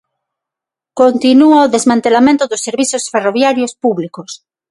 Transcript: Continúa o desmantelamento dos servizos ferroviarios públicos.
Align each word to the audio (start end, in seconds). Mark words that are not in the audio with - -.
Continúa 1.01 1.65
o 1.67 1.71
desmantelamento 1.75 2.43
dos 2.47 2.63
servizos 2.67 3.03
ferroviarios 3.13 3.71
públicos. 3.83 4.29